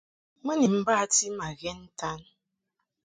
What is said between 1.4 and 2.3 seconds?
ghɛn ntan.